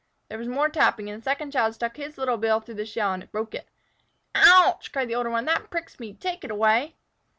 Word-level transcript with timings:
There 0.29 0.39
was 0.39 0.47
more 0.47 0.67
tapping, 0.67 1.11
and 1.11 1.21
the 1.21 1.23
second 1.23 1.51
child 1.51 1.75
stuck 1.75 1.95
his 1.97 2.17
little 2.17 2.37
bill 2.37 2.59
through 2.59 2.73
the 2.73 2.87
shell 2.87 3.13
and 3.13 3.31
broke 3.31 3.53
it. 3.53 3.67
"Ouch!" 4.33 4.91
cried 4.91 5.09
the 5.09 5.13
older 5.15 5.29
one; 5.29 5.45
"that 5.45 5.69
pricks 5.69 5.99
me. 5.99 6.11
Take 6.11 6.43
it 6.43 6.49
away!" 6.49 6.95